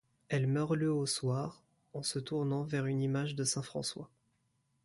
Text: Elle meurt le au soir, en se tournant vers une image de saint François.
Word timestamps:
Elle 0.29 0.47
meurt 0.47 0.73
le 0.75 0.91
au 0.91 1.05
soir, 1.05 1.61
en 1.93 2.01
se 2.01 2.17
tournant 2.17 2.63
vers 2.63 2.87
une 2.87 3.03
image 3.03 3.35
de 3.35 3.43
saint 3.43 3.61
François. 3.61 4.09